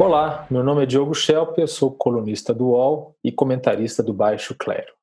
[0.00, 4.54] Olá, meu nome é Diogo Schelp, eu sou colunista do UOL e comentarista do Baixo
[4.58, 4.94] Clero.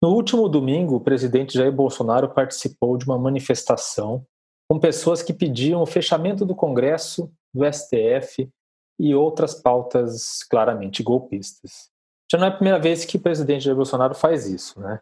[0.00, 4.24] No último domingo, o presidente Jair Bolsonaro participou de uma manifestação
[4.70, 8.48] com pessoas que pediam o fechamento do Congresso, do STF
[8.96, 11.90] e outras pautas claramente golpistas.
[12.30, 15.00] Já não é a primeira vez que o presidente Jair Bolsonaro faz isso, né?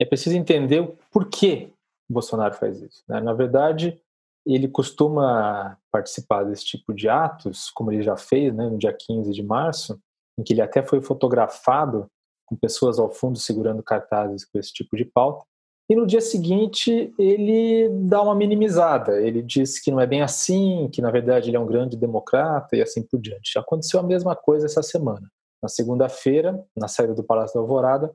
[0.00, 1.72] É preciso entender por que
[2.10, 3.04] Bolsonaro faz isso.
[3.06, 3.20] Né?
[3.20, 4.01] Na verdade,
[4.46, 9.32] ele costuma participar desse tipo de atos, como ele já fez né, no dia 15
[9.32, 9.98] de março,
[10.38, 12.06] em que ele até foi fotografado
[12.46, 15.44] com pessoas ao fundo segurando cartazes com esse tipo de pauta.
[15.88, 19.20] E no dia seguinte ele dá uma minimizada.
[19.20, 22.76] Ele diz que não é bem assim, que na verdade ele é um grande democrata
[22.76, 23.58] e assim por diante.
[23.58, 25.30] Aconteceu a mesma coisa essa semana.
[25.62, 28.12] Na segunda-feira, na saída do Palácio da Alvorada,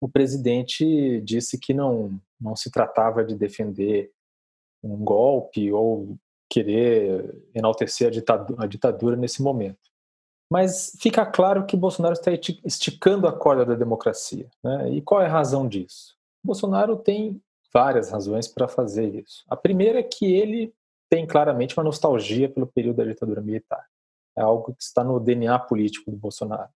[0.00, 4.10] o presidente disse que não, não se tratava de defender
[4.82, 6.16] um golpe ou
[6.48, 9.88] querer enaltecer a ditadura, a ditadura nesse momento.
[10.50, 12.30] Mas fica claro que Bolsonaro está
[12.64, 14.48] esticando a corda da democracia.
[14.64, 14.92] Né?
[14.92, 16.16] E qual é a razão disso?
[16.42, 17.40] Bolsonaro tem
[17.72, 19.44] várias razões para fazer isso.
[19.48, 20.72] A primeira é que ele
[21.10, 23.84] tem claramente uma nostalgia pelo período da ditadura militar.
[24.36, 26.70] É algo que está no DNA político do Bolsonaro.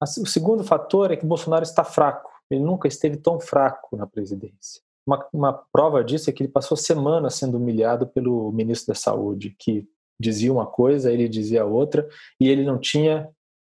[0.00, 2.30] O segundo fator é que Bolsonaro está fraco.
[2.50, 4.82] Ele nunca esteve tão fraco na presidência.
[5.06, 9.54] Uma, uma prova disso é que ele passou semanas sendo humilhado pelo ministro da Saúde,
[9.58, 9.86] que
[10.20, 12.08] dizia uma coisa, ele dizia outra,
[12.38, 13.28] e ele não tinha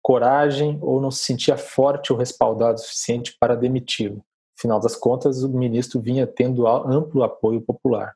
[0.02, 4.24] coragem ou não se sentia forte ou respaldado o suficiente para demiti-lo.
[4.58, 8.14] Afinal das contas, o ministro vinha tendo amplo apoio popular.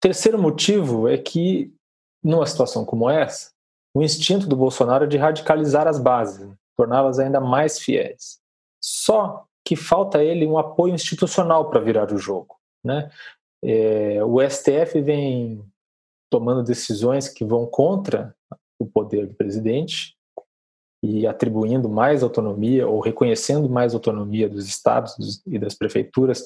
[0.00, 1.72] Terceiro motivo é que,
[2.22, 3.50] numa situação como essa,
[3.94, 8.38] o instinto do Bolsonaro é de radicalizar as bases, torná-las ainda mais fiéis.
[8.80, 12.56] Só que falta ele um apoio institucional para virar o jogo.
[12.82, 13.10] Né?
[13.62, 15.62] É, o STF vem
[16.30, 18.34] tomando decisões que vão contra
[18.78, 20.16] o poder do presidente
[21.04, 26.44] e atribuindo mais autonomia ou reconhecendo mais autonomia dos estados e das prefeituras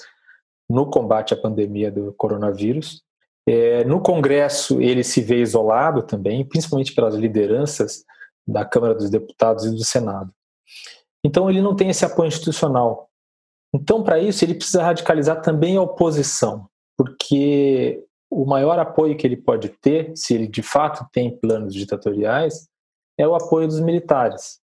[0.68, 3.04] no combate à pandemia do coronavírus.
[3.48, 8.04] É, no Congresso, ele se vê isolado também, principalmente pelas lideranças
[8.44, 10.34] da Câmara dos Deputados e do Senado.
[11.24, 13.11] Então, ele não tem esse apoio institucional.
[13.74, 19.36] Então, para isso, ele precisa radicalizar também a oposição, porque o maior apoio que ele
[19.36, 22.68] pode ter, se ele de fato tem planos ditatoriais,
[23.18, 24.60] é o apoio dos militares.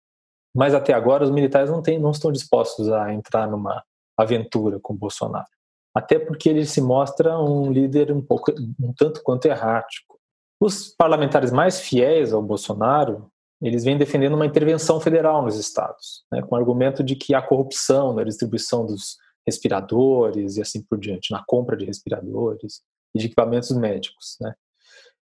[0.55, 3.83] Mas até agora os militares não, têm, não estão dispostos a entrar numa
[4.17, 5.47] aventura com Bolsonaro.
[5.95, 10.19] Até porque ele se mostra um líder um pouco, um tanto quanto errático.
[10.61, 13.31] Os parlamentares mais fiéis ao Bolsonaro
[13.61, 17.43] eles vêm defendendo uma intervenção federal nos estados, né, com o argumento de que há
[17.43, 22.83] corrupção na distribuição dos respiradores e assim por diante, na compra de respiradores
[23.15, 24.37] e de equipamentos médicos.
[24.41, 24.55] Né.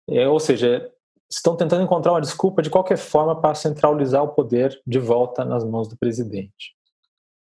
[0.10, 0.90] É, ou seja,
[1.30, 5.64] estão tentando encontrar uma desculpa de qualquer forma para centralizar o poder de volta nas
[5.64, 6.76] mãos do presidente.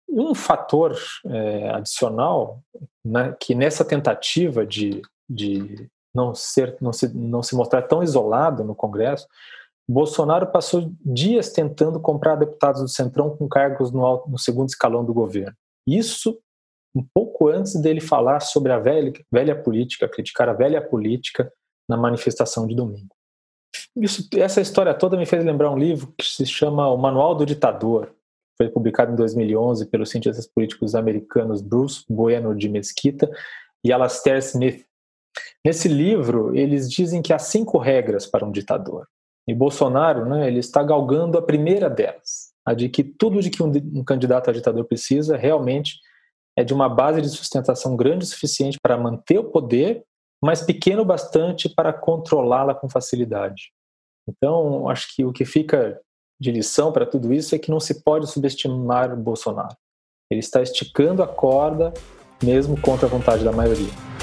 [0.07, 0.95] E um fator
[1.25, 2.61] é, adicional,
[3.03, 8.63] né, que nessa tentativa de, de não, ser, não, se, não se mostrar tão isolado
[8.63, 9.27] no Congresso,
[9.87, 15.05] Bolsonaro passou dias tentando comprar deputados do Centrão com cargos no, alto, no segundo escalão
[15.05, 15.55] do governo.
[15.87, 16.39] Isso
[16.95, 21.51] um pouco antes dele falar sobre a velha, velha política, criticar a velha política
[21.87, 23.13] na manifestação de domingo.
[23.95, 27.45] Isso, essa história toda me fez lembrar um livro que se chama O Manual do
[27.45, 28.13] Ditador.
[28.57, 33.29] Foi publicado em 2011 pelos cientistas políticos americanos Bruce Bueno de Mesquita
[33.83, 34.85] e Alastair Smith.
[35.65, 39.05] Nesse livro, eles dizem que há cinco regras para um ditador.
[39.47, 43.61] E Bolsonaro, né, ele está galgando a primeira delas, a de que tudo de que
[43.61, 45.99] um, um candidato a ditador precisa realmente
[46.57, 50.03] é de uma base de sustentação grande o suficiente para manter o poder,
[50.41, 53.71] mas pequeno bastante para controlá-la com facilidade.
[54.27, 55.99] Então, acho que o que fica
[56.39, 59.75] de lição para tudo isso é que não se pode subestimar Bolsonaro.
[60.29, 61.93] Ele está esticando a corda,
[62.43, 64.14] mesmo contra a vontade da maioria.